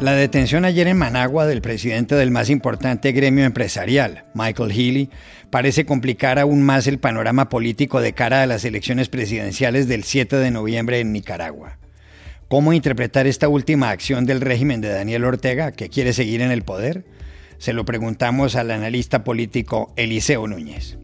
[0.00, 5.10] La detención ayer en Managua del presidente del más importante gremio empresarial, Michael Healy,
[5.50, 10.36] parece complicar aún más el panorama político de cara a las elecciones presidenciales del 7
[10.36, 11.76] de noviembre en Nicaragua.
[12.48, 16.62] ¿Cómo interpretar esta última acción del régimen de Daniel Ortega, que quiere seguir en el
[16.62, 17.04] poder?
[17.58, 20.96] Se lo preguntamos al analista político Eliseo Núñez.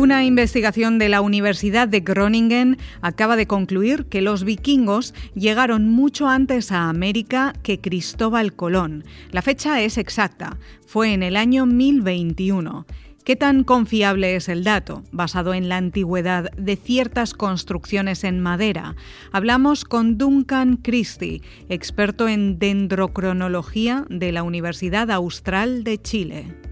[0.00, 6.26] Una investigación de la Universidad de Groningen acaba de concluir que los vikingos llegaron mucho
[6.26, 9.04] antes a América que Cristóbal Colón.
[9.30, 12.86] La fecha es exacta, fue en el año 1021.
[13.24, 18.96] ¿Qué tan confiable es el dato, basado en la antigüedad de ciertas construcciones en madera?
[19.32, 26.69] Hablamos con Duncan Christie, experto en dendrocronología de la Universidad Austral de Chile.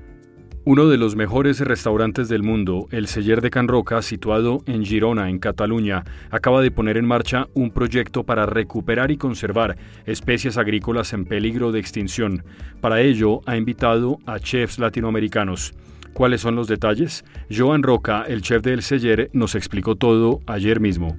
[0.64, 5.30] Uno de los mejores restaurantes del mundo, el Celler de Can Roca, situado en Girona,
[5.30, 11.14] en Cataluña, acaba de poner en marcha un proyecto para recuperar y conservar especies agrícolas
[11.14, 12.44] en peligro de extinción.
[12.80, 15.74] Para ello, ha invitado a chefs latinoamericanos.
[16.12, 17.24] ¿Cuáles son los detalles?
[17.50, 21.16] Joan Roca, el chef del Celler, nos explicó todo ayer mismo.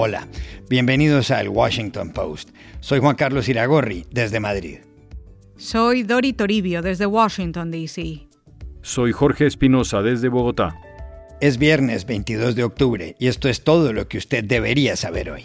[0.00, 0.28] Hola,
[0.68, 2.50] bienvenidos al Washington Post.
[2.80, 4.78] Soy Juan Carlos Iragorri, desde Madrid.
[5.56, 8.28] Soy Dori Toribio, desde Washington, D.C.
[8.82, 10.80] Soy Jorge Espinosa, desde Bogotá.
[11.40, 15.42] Es viernes 22 de octubre y esto es todo lo que usted debería saber hoy.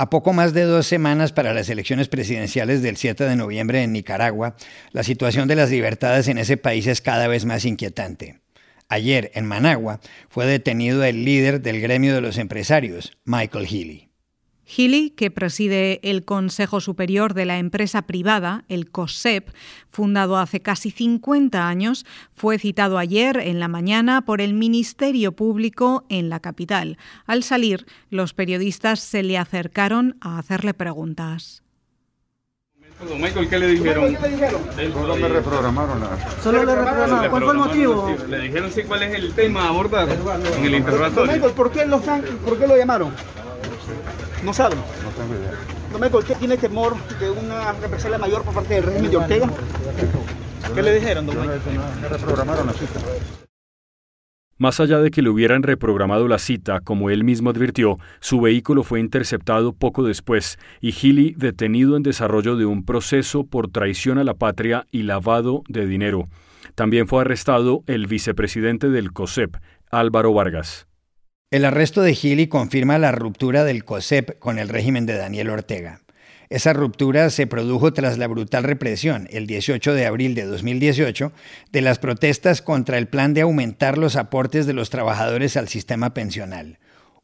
[0.00, 3.92] A poco más de dos semanas para las elecciones presidenciales del 7 de noviembre en
[3.92, 4.56] Nicaragua,
[4.92, 8.40] la situación de las libertades en ese país es cada vez más inquietante.
[8.88, 14.09] Ayer, en Managua, fue detenido el líder del gremio de los empresarios, Michael Healy.
[14.70, 19.48] Healy, que preside el Consejo Superior de la empresa privada, el COSEP,
[19.90, 26.04] fundado hace casi 50 años, fue citado ayer en la mañana por el Ministerio Público
[26.08, 26.98] en la capital.
[27.26, 31.64] Al salir, los periodistas se le acercaron a hacerle preguntas.
[33.18, 34.16] Michael, ¿qué le dijeron?
[34.92, 36.02] Solo me reprogramaron.
[36.42, 37.30] Solo le reprogramaron.
[37.30, 38.16] ¿Cuál fue el motivo?
[38.28, 41.32] Le dijeron sí cuál es el tema a abordar en el interrogatorio.
[41.32, 43.12] Michael, ¿por qué lo, por qué lo llamaron?
[44.44, 44.78] ¿No saben?
[44.78, 45.52] No tengo idea.
[46.00, 49.50] Michael, ¿qué tiene temor de una represalia mayor por parte del régimen de Ortega?
[50.74, 51.60] ¿Qué le dijeron, don Michael?
[52.00, 53.00] Me reprogramaron la cita.
[54.56, 58.82] Más allá de que le hubieran reprogramado la cita, como él mismo advirtió, su vehículo
[58.82, 64.24] fue interceptado poco después y Healy detenido en desarrollo de un proceso por traición a
[64.24, 66.28] la patria y lavado de dinero.
[66.74, 69.56] También fue arrestado el vicepresidente del COSEP,
[69.90, 70.89] Álvaro Vargas.
[71.50, 76.00] El arresto de Healy confirma la ruptura del COSEP con el régimen de Daniel Ortega.
[76.48, 81.32] Esa ruptura se produjo tras la brutal represión, el 18 de abril de 2018,
[81.72, 86.14] de las protestas contra el plan de aumentar los aportes de los trabajadores al sistema
[86.14, 86.78] pensional.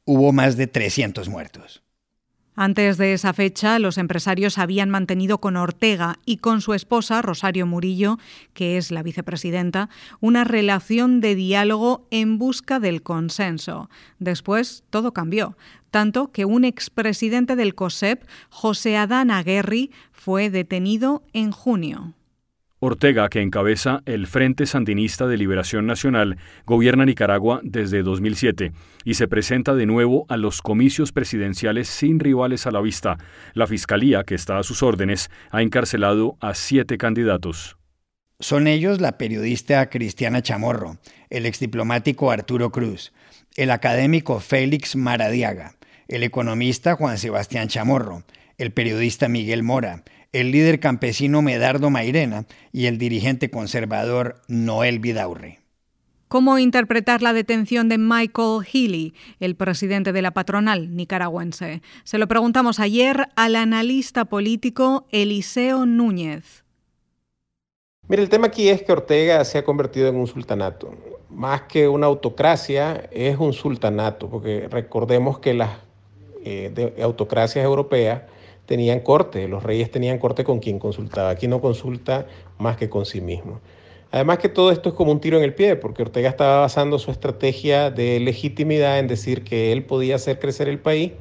[0.05, 1.86] Hubo más de 300 muertos.
[2.59, 7.67] Antes de esa fecha, los empresarios habían mantenido con Ortega y con su esposa, Rosario
[7.67, 8.19] Murillo,
[8.55, 9.91] que es la vicepresidenta,
[10.21, 13.91] una relación de diálogo en busca del consenso.
[14.21, 15.59] Después, todo cambió,
[15.91, 22.15] tanto que un expresidente del COSEP, José Adán Aguerri, fue detenido en junio.
[22.79, 28.73] Ortega, que encabeza el Frente Sandinista de Liberación Nacional, gobierna Nicaragua desde 2007
[29.05, 33.17] y se presenta de nuevo a los comicios presidenciales sin rivales a la vista.
[33.55, 37.79] La Fiscalía, que está a sus órdenes, ha encarcelado a siete candidatos.
[38.41, 40.99] Son ellos la periodista Cristiana Chamorro,
[41.31, 43.15] el exdiplomático Arturo Cruz,
[43.57, 45.77] el académico Félix Maradiaga,
[46.09, 48.23] el economista Juan Sebastián Chamorro,
[48.59, 50.03] el periodista Miguel Mora,
[50.41, 55.61] el líder campesino Medardo Mairena y el dirigente conservador Noel Vidaurre.
[56.29, 61.81] ¿Cómo interpretar la detención de Michael Healy, el presidente de la patronal nicaragüense?
[62.05, 66.65] Se lo preguntamos ayer al analista político Eliseo Núñez.
[68.07, 70.95] Mire, el tema aquí es que Ortega se ha convertido en un sultanato.
[71.31, 75.71] Más que una autocracia, es un sultanato, porque recordemos que las
[76.45, 78.23] eh, autocracias europeas
[78.67, 81.31] tenían corte, los reyes tenían corte con quien consultaba.
[81.31, 82.27] Aquí no consulta
[82.59, 83.61] más que con sí mismo.
[84.13, 86.99] Además que todo esto es como un tiro en el pie, porque Ortega estaba basando
[86.99, 91.13] su estrategia de legitimidad en decir que él podía hacer crecer el país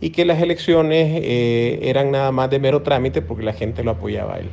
[0.00, 3.92] y que las elecciones eh, eran nada más de mero trámite porque la gente lo
[3.92, 4.50] apoyaba a él.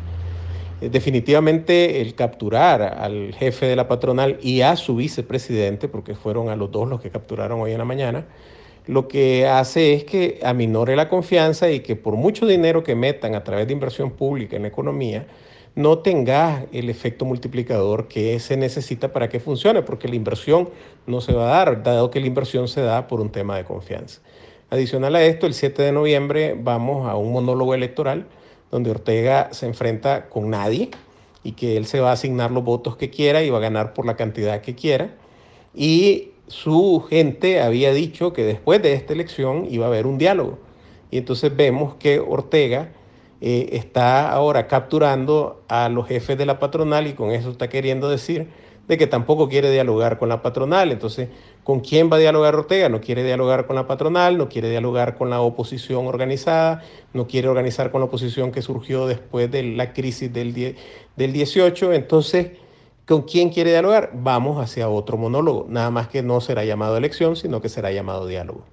[0.81, 6.49] Eh, definitivamente el capturar al jefe de la patronal y a su vicepresidente, porque fueron
[6.49, 8.25] a los dos los que capturaron hoy en la mañana,
[8.85, 13.35] lo que hace es que aminore la confianza y que por mucho dinero que metan
[13.35, 15.25] a través de inversión pública en la economía,
[15.75, 20.69] no tenga el efecto multiplicador que se necesita para que funcione, porque la inversión
[21.07, 23.63] no se va a dar, dado que la inversión se da por un tema de
[23.63, 24.21] confianza.
[24.69, 28.27] Adicional a esto, el 7 de noviembre vamos a un monólogo electoral
[28.69, 30.89] donde Ortega se enfrenta con nadie
[31.43, 33.93] y que él se va a asignar los votos que quiera y va a ganar
[33.93, 35.15] por la cantidad que quiera.
[35.75, 40.59] Y su gente había dicho que después de esta elección iba a haber un diálogo.
[41.09, 42.91] Y entonces vemos que Ortega
[43.41, 48.07] eh, está ahora capturando a los jefes de la patronal y con eso está queriendo
[48.07, 48.47] decir
[48.87, 50.91] de que tampoco quiere dialogar con la patronal.
[50.91, 51.29] Entonces,
[51.63, 52.87] ¿con quién va a dialogar Ortega?
[52.87, 56.83] No quiere dialogar con la patronal, no quiere dialogar con la oposición organizada,
[57.13, 61.93] no quiere organizar con la oposición que surgió después de la crisis del, del 18.
[61.93, 62.51] Entonces,
[63.07, 64.11] ¿con quién quiere dialogar?
[64.13, 65.65] Vamos hacia otro monólogo.
[65.69, 68.65] Nada más que no será llamado elección, sino que será llamado diálogo.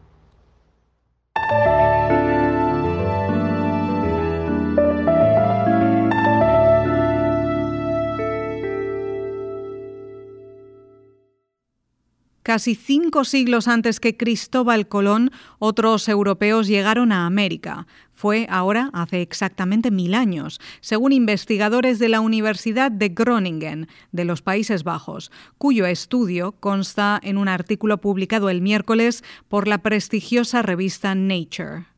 [12.42, 17.87] Casi cinco siglos antes que Cristóbal Colón, otros europeos llegaron a América.
[18.14, 24.40] Fue ahora hace exactamente mil años, según investigadores de la Universidad de Groningen, de los
[24.40, 31.14] Países Bajos, cuyo estudio consta en un artículo publicado el miércoles por la prestigiosa revista
[31.14, 31.89] Nature.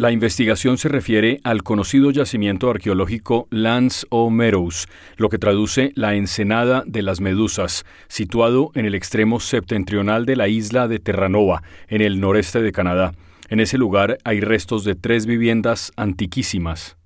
[0.00, 4.88] La investigación se refiere al conocido yacimiento arqueológico Lance o Meadows,
[5.18, 10.48] lo que traduce la ensenada de las medusas, situado en el extremo septentrional de la
[10.48, 13.12] isla de Terranova, en el noreste de Canadá.
[13.50, 16.96] En ese lugar hay restos de tres viviendas antiquísimas.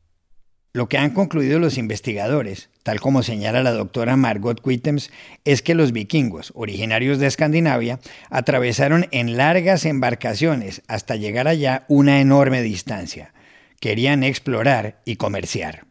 [0.77, 5.13] Lo que han concluido los investigadores, tal como señala la doctora Margot Quittems,
[5.45, 12.21] es que los vikingos, originarios de Escandinavia, atravesaron en largas embarcaciones hasta llegar allá una
[12.21, 13.33] enorme distancia.
[13.79, 15.87] Querían explorar y comerciar.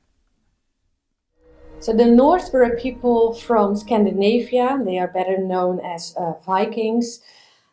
[1.80, 4.82] So the Norse were a people from Scandinavia.
[4.84, 7.22] They are better known as uh, Vikings,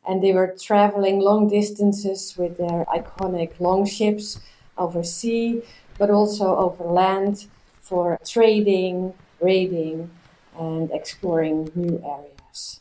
[0.07, 4.39] and they were traveling long distances with their iconic longships
[4.79, 5.63] over sea.
[6.01, 7.47] But also over land
[7.83, 10.11] for trading, raiding,
[10.59, 12.81] and exploring new areas.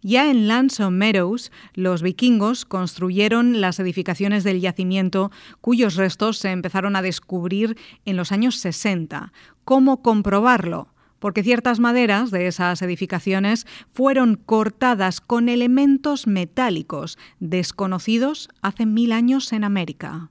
[0.00, 6.94] Ya en Lanson Meadows, los vikingos construyeron las edificaciones del yacimiento cuyos restos se empezaron
[6.94, 9.32] a descubrir en los años 60.
[9.64, 10.94] ¿Cómo comprobarlo?
[11.18, 19.52] Porque ciertas maderas de esas edificaciones fueron cortadas con elementos metálicos desconocidos hace mil años
[19.52, 20.30] en América.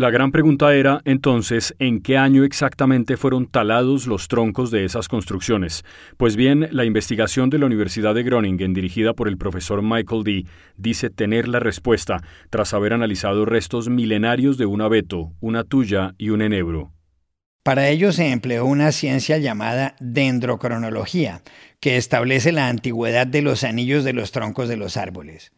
[0.00, 5.08] La gran pregunta era, entonces, ¿en qué año exactamente fueron talados los troncos de esas
[5.08, 5.84] construcciones?
[6.16, 10.46] Pues bien, la investigación de la Universidad de Groningen, dirigida por el profesor Michael D.,
[10.78, 16.30] dice tener la respuesta tras haber analizado restos milenarios de un abeto, una tuya y
[16.30, 16.94] un enebro.
[17.62, 21.42] Para ello se empleó una ciencia llamada dendrocronología,
[21.78, 25.52] que establece la antigüedad de los anillos de los troncos de los árboles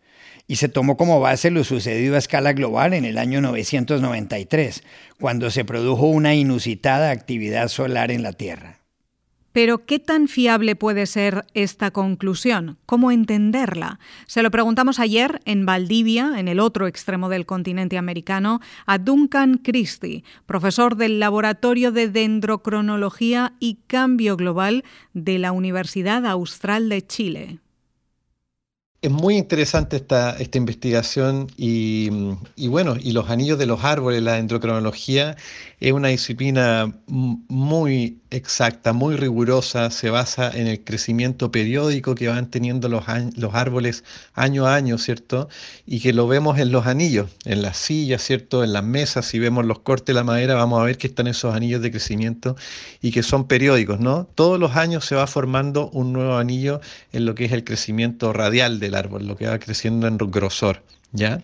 [0.52, 4.84] y se tomó como base lo sucedido a escala global en el año 993,
[5.18, 8.80] cuando se produjo una inusitada actividad solar en la Tierra.
[9.52, 12.76] Pero ¿qué tan fiable puede ser esta conclusión?
[12.84, 13.98] ¿Cómo entenderla?
[14.26, 19.56] Se lo preguntamos ayer en Valdivia, en el otro extremo del continente americano, a Duncan
[19.56, 24.84] Christie, profesor del Laboratorio de Dendrocronología y Cambio Global
[25.14, 27.60] de la Universidad Austral de Chile
[29.02, 32.08] es muy interesante esta, esta investigación y,
[32.54, 35.36] y, bueno, y los anillos de los árboles, la dendrocronología,
[35.80, 42.48] es una disciplina muy exacta, muy rigurosa, se basa en el crecimiento periódico que van
[42.50, 43.04] teniendo los,
[43.36, 44.04] los árboles
[44.34, 45.48] año a año, ¿cierto?
[45.84, 48.62] Y que lo vemos en los anillos, en las sillas, ¿cierto?
[48.62, 51.26] En las mesas, si vemos los cortes de la madera, vamos a ver que están
[51.26, 52.56] esos anillos de crecimiento
[53.00, 54.28] y que son periódicos, ¿no?
[54.36, 56.80] Todos los años se va formando un nuevo anillo
[57.12, 60.82] en lo que es el crecimiento radial del árbol, lo que va creciendo en grosor,
[61.12, 61.42] ¿ya?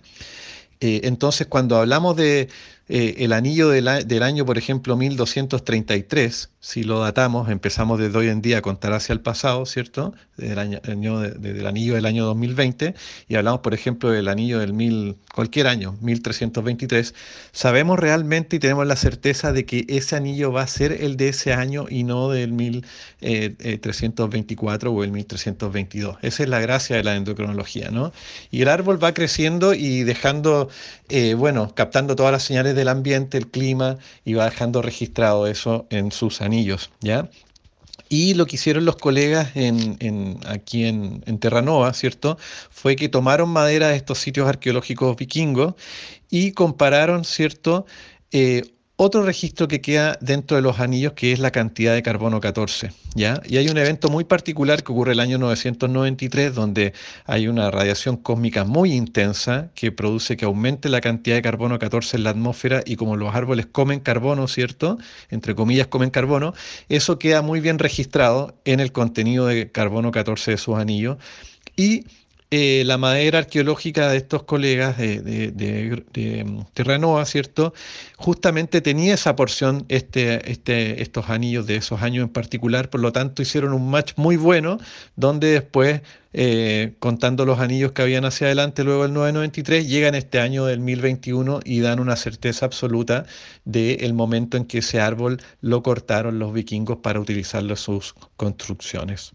[0.81, 2.49] Eh, entonces, cuando hablamos de
[2.88, 3.88] eh, el anillo del,
[4.23, 9.12] año, por ejemplo, 1233, si lo datamos, empezamos desde hoy en día a contar hacia
[9.12, 10.12] el pasado, ¿cierto?
[10.36, 10.80] Desde el año,
[11.20, 12.96] del anillo del año 2020,
[13.28, 17.14] y hablamos, por ejemplo, del anillo del mil, cualquier año, 1323,
[17.52, 21.28] sabemos realmente y tenemos la certeza de que ese anillo va a ser el de
[21.28, 26.16] ese año y no del 1324 o el 1322.
[26.22, 28.12] Esa es la gracia de la endocronología, ¿no?
[28.50, 30.68] Y el árbol va creciendo y dejando,
[31.08, 35.86] eh, bueno, captando todas las señales del ambiente, el clima, y va dejando registrado eso
[35.90, 37.31] en sus anillos, ¿ya?
[38.09, 42.38] Y lo que hicieron los colegas en, aquí en, Terranova, ¿cierto?
[42.71, 45.75] Fue que tomaron madera de estos sitios arqueológicos vikingos
[46.31, 47.85] y compararon, ¿cierto?
[48.33, 48.62] Eh,
[49.00, 52.90] otro registro que queda dentro de los anillos que es la cantidad de carbono 14,
[53.14, 53.40] ¿ya?
[53.49, 56.93] Y hay un evento muy particular que ocurre el año 993 donde
[57.25, 62.17] hay una radiación cósmica muy intensa que produce que aumente la cantidad de carbono 14
[62.17, 64.99] en la atmósfera y como los árboles comen carbono, ¿cierto?
[65.31, 66.52] Entre comillas comen carbono,
[66.88, 71.19] eso queda muy bien registrado en el contenido de carbono 14 de sus anillos
[71.76, 72.05] y
[72.50, 77.75] eh, la madera arqueológica de estos colegas de, de, mm, Terranova, ¿cierto?
[78.17, 83.12] Justamente tenía esa porción, este, este, estos anillos de esos años en particular, por lo
[83.12, 84.78] tanto hicieron un match muy bueno,
[85.14, 86.00] donde después,
[86.33, 90.81] eh, contando los anillos que habían hacia adelante luego del 993, llegan este año del
[90.81, 93.26] 1021 y dan una certeza absoluta
[93.67, 99.35] del momento en que ese árbol lo cortaron los vikingos para utilizarlo en sus construcciones.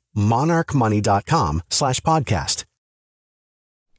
[0.13, 1.61] monarchmoney.com
[2.03, 2.63] podcast.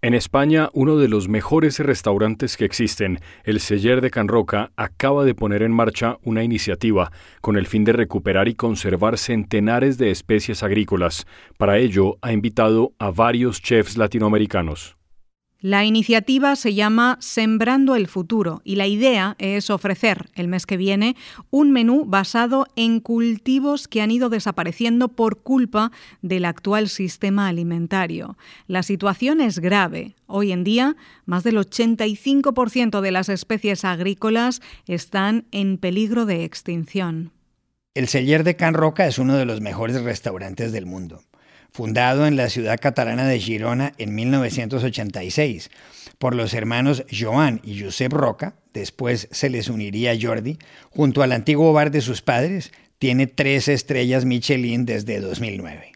[0.04, 5.24] En España, uno de los mejores restaurantes que existen, el Seller de Can Roca, acaba
[5.24, 10.10] de poner en marcha una iniciativa con el fin de recuperar y conservar centenares de
[10.10, 11.24] especies agrícolas.
[11.56, 14.96] Para ello, ha invitado a varios chefs latinoamericanos.
[15.62, 20.76] La iniciativa se llama Sembrando el Futuro y la idea es ofrecer el mes que
[20.76, 21.14] viene
[21.50, 28.36] un menú basado en cultivos que han ido desapareciendo por culpa del actual sistema alimentario.
[28.66, 30.16] La situación es grave.
[30.26, 37.30] Hoy en día, más del 85% de las especies agrícolas están en peligro de extinción.
[37.94, 41.22] El Celler de Can Roca es uno de los mejores restaurantes del mundo
[41.72, 45.70] fundado en la ciudad catalana de Girona en 1986
[46.18, 50.58] por los hermanos Joan y Josep Roca, después se les uniría Jordi,
[50.90, 55.91] junto al antiguo bar de sus padres, tiene tres estrellas Michelin desde 2009.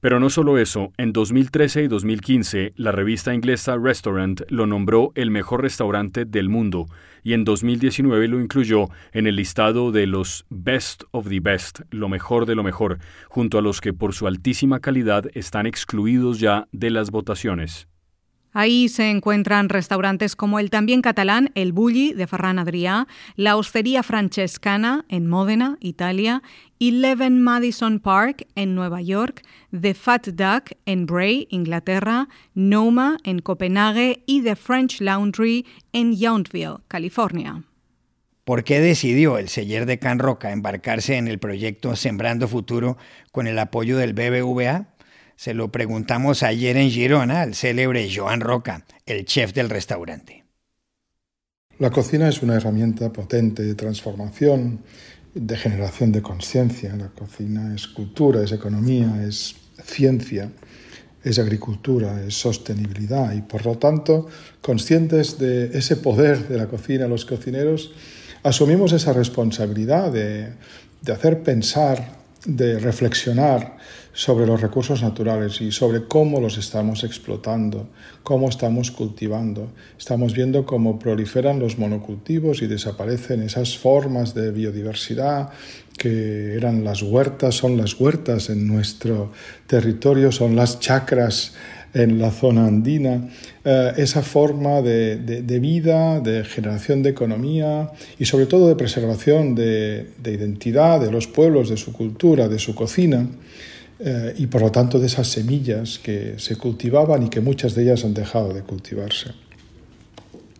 [0.00, 5.32] Pero no solo eso, en 2013 y 2015 la revista inglesa Restaurant lo nombró el
[5.32, 6.86] mejor restaurante del mundo
[7.24, 12.08] y en 2019 lo incluyó en el listado de los Best of the Best, lo
[12.08, 16.68] mejor de lo mejor, junto a los que por su altísima calidad están excluidos ya
[16.70, 17.88] de las votaciones.
[18.52, 24.02] Ahí se encuentran restaurantes como el también catalán El Bulli de Ferran Adrià, la Hostería
[24.02, 26.42] Francescana en Módena, Italia,
[26.80, 29.42] Eleven Madison Park en Nueva York,
[29.78, 36.78] The Fat Duck en Bray, Inglaterra, Noma en Copenhague y The French Laundry en Yountville,
[36.88, 37.64] California.
[38.44, 42.96] ¿Por qué decidió el seller de Can Roca embarcarse en el proyecto Sembrando Futuro
[43.30, 44.88] con el apoyo del BBVA?
[45.38, 50.44] Se lo preguntamos ayer en Girona al célebre Joan Roca, el chef del restaurante.
[51.78, 54.80] La cocina es una herramienta potente de transformación,
[55.34, 56.96] de generación de conciencia.
[56.96, 60.50] La cocina es cultura, es economía, es ciencia,
[61.22, 64.26] es agricultura, es sostenibilidad y por lo tanto,
[64.60, 67.92] conscientes de ese poder de la cocina, los cocineros,
[68.42, 70.48] asumimos esa responsabilidad de,
[71.00, 73.76] de hacer pensar, de reflexionar
[74.18, 77.86] sobre los recursos naturales y sobre cómo los estamos explotando,
[78.24, 79.70] cómo estamos cultivando.
[79.96, 85.50] Estamos viendo cómo proliferan los monocultivos y desaparecen esas formas de biodiversidad
[85.96, 89.30] que eran las huertas, son las huertas en nuestro
[89.68, 91.54] territorio, son las chacras
[91.94, 93.28] en la zona andina,
[93.64, 100.10] eh, esa forma de, vida, de generación de economía y sobre todo de preservación de
[100.24, 103.24] identidad de los pueblos, de su cultura, de su cocina
[104.00, 107.82] eh, y por lo tanto de esas semillas que se cultivaban y que muchas de
[107.82, 109.30] ellas han dejado de cultivarse.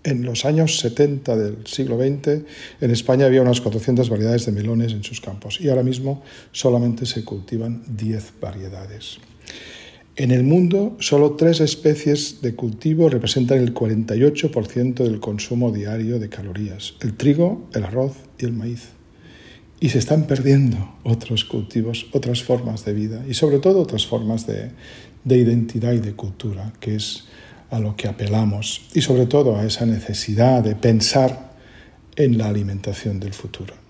[0.05, 2.43] En los años 70 del siglo XX,
[2.81, 7.05] en España había unas 400 variedades de melones en sus campos y ahora mismo solamente
[7.05, 9.19] se cultivan 10 variedades.
[10.17, 16.29] En el mundo, solo tres especies de cultivo representan el 48% del consumo diario de
[16.29, 18.98] calorías, el trigo, el arroz y el maíz.
[19.81, 24.47] Y se están perdiendo otros cultivos, otras formas de vida y sobre todo otras formas
[24.47, 24.73] de,
[25.25, 27.25] de identidad y de cultura, que es
[27.71, 31.53] a lo que apelamos y sobre todo a esa necesidad de pensar
[32.17, 33.88] en la alimentación del futuro.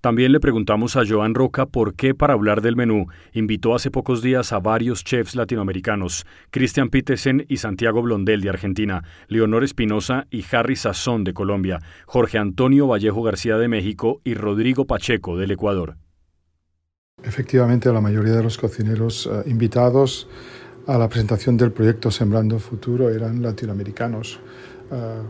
[0.00, 4.22] También le preguntamos a Joan Roca por qué para hablar del menú invitó hace pocos
[4.22, 10.44] días a varios chefs latinoamericanos, Christian Petersen y Santiago Blondel de Argentina, Leonor Espinosa y
[10.52, 15.96] Harry Sazón de Colombia, Jorge Antonio Vallejo García de México y Rodrigo Pacheco del Ecuador.
[17.24, 20.28] Efectivamente, la mayoría de los cocineros eh, invitados
[20.86, 24.38] a la presentación del proyecto Sembrando Futuro eran latinoamericanos,
[24.92, 25.22] eh,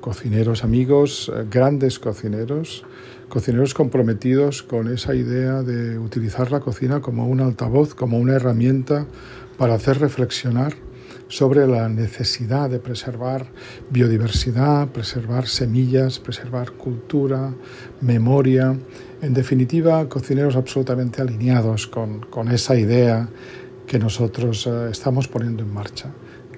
[0.00, 2.84] cocineros amigos, eh, grandes cocineros,
[3.28, 9.06] cocineros comprometidos con esa idea de utilizar la cocina como un altavoz, como una herramienta
[9.58, 10.74] para hacer reflexionar
[11.28, 13.46] sobre la necesidad de preservar
[13.90, 17.52] biodiversidad, preservar semillas, preservar cultura,
[18.00, 18.76] memoria,
[19.22, 23.28] en definitiva, cocineros absolutamente alineados con, con esa idea
[23.86, 26.12] que nosotros eh, estamos poniendo en marcha.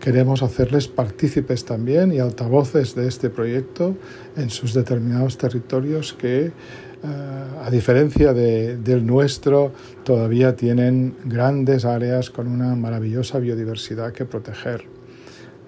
[0.08, 3.94] Queremos hacerles partícipes también y altavoces de este proyecto
[4.38, 6.52] en sus determinados territorios que, eh,
[7.62, 9.70] a diferencia de, del nuestro,
[10.04, 14.86] todavía tienen grandes áreas con una maravillosa biodiversidad que proteger.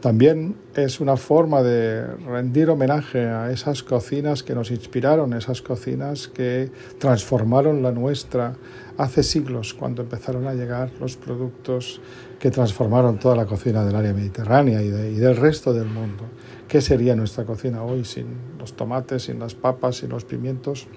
[0.00, 6.28] También es una forma de rendir homenaje a esas cocinas que nos inspiraron, esas cocinas
[6.28, 8.56] que transformaron la nuestra
[8.96, 12.00] hace siglos, cuando empezaron a llegar los productos
[12.40, 16.24] que transformaron toda la cocina del área mediterránea y, del resto del mundo.
[16.66, 18.26] ¿Qué sería nuestra cocina hoy sin
[18.58, 20.88] los tomates, sin las papas, sin los pimientos?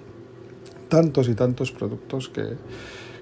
[0.87, 2.55] Tantos y tantos productos que,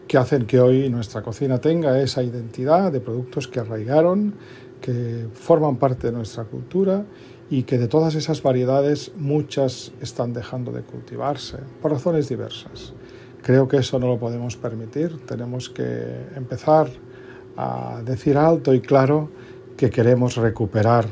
[0.08, 4.36] que hacen que hoy nuestra cocina tenga esa identidad de productos que arraigaron
[4.82, 7.06] que forman parte de nuestra cultura
[7.50, 12.94] y que de todas esas variedades muchas están dejando de cultivarse por razones diversas.
[13.42, 16.88] Creo que eso no lo podemos permitir, tenemos que empezar
[17.58, 19.30] a decir alto y claro
[19.78, 21.06] que queremos recuperar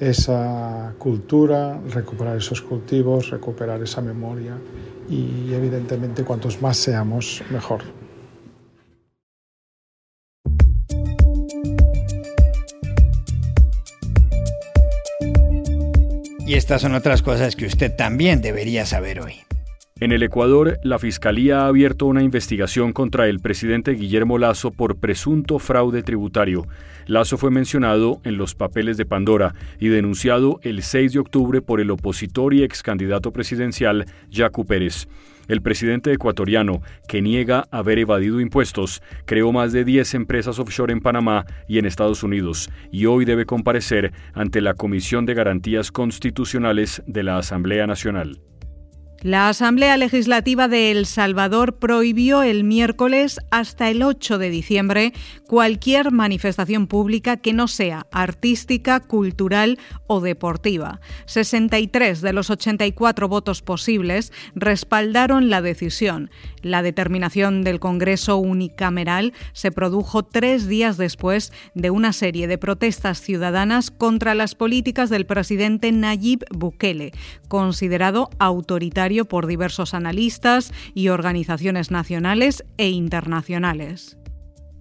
[0.00, 4.58] esa cultura, recuperar esos cultivos, recuperar esa memoria
[5.08, 7.82] y evidentemente cuantos más seamos, mejor.
[16.44, 19.36] Y estas son otras cosas que usted también debería saber hoy.
[20.02, 24.96] En el Ecuador, la Fiscalía ha abierto una investigación contra el presidente Guillermo Lazo por
[24.96, 26.66] presunto fraude tributario.
[27.06, 31.80] Lazo fue mencionado en los papeles de Pandora y denunciado el 6 de octubre por
[31.80, 35.06] el opositor y ex candidato presidencial Jaco Pérez.
[35.46, 41.00] El presidente ecuatoriano, que niega haber evadido impuestos, creó más de 10 empresas offshore en
[41.00, 47.04] Panamá y en Estados Unidos y hoy debe comparecer ante la Comisión de Garantías Constitucionales
[47.06, 48.40] de la Asamblea Nacional.
[49.22, 55.12] La Asamblea Legislativa de El Salvador prohibió el miércoles hasta el 8 de diciembre
[55.46, 61.00] cualquier manifestación pública que no sea artística, cultural o deportiva.
[61.26, 66.28] 63 de los 84 votos posibles respaldaron la decisión.
[66.60, 73.20] La determinación del Congreso unicameral se produjo tres días después de una serie de protestas
[73.20, 77.12] ciudadanas contra las políticas del presidente Nayib Bukele,
[77.46, 84.16] considerado autoritario por diversos analistas y organizaciones nacionales e internacionales.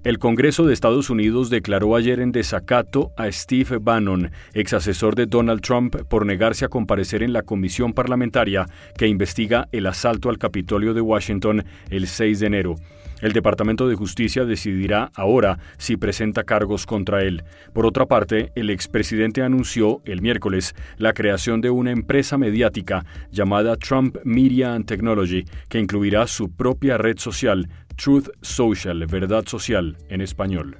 [0.03, 5.27] El Congreso de Estados Unidos declaró ayer en desacato a Steve Bannon, ex asesor de
[5.27, 8.65] Donald Trump, por negarse a comparecer en la comisión parlamentaria
[8.97, 12.75] que investiga el asalto al Capitolio de Washington el 6 de enero.
[13.21, 17.43] El Departamento de Justicia decidirá ahora si presenta cargos contra él.
[17.73, 23.77] Por otra parte, el expresidente anunció el miércoles la creación de una empresa mediática llamada
[23.77, 30.21] Trump Media and Technology, que incluirá su propia red social, Truth Social, Verdad Social, en
[30.21, 30.77] español.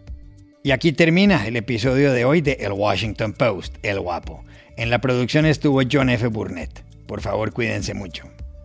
[0.64, 4.44] Y aquí termina el episodio de hoy de El Washington Post, El Guapo.
[4.78, 6.28] En la producción estuvo John F.
[6.28, 6.84] Burnett.
[7.08, 8.32] Por favor, cuídense mucho